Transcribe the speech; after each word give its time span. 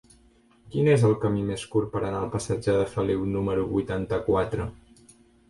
Quin 0.75 0.87
és 0.93 1.03
el 1.09 1.11
camí 1.25 1.43
més 1.49 1.65
curt 1.73 1.91
per 1.91 2.01
anar 2.07 2.21
al 2.21 2.31
passatge 2.37 2.75
de 2.79 2.87
Feliu 2.95 3.29
número 3.35 3.69
vuitanta-quatre? 3.77 4.69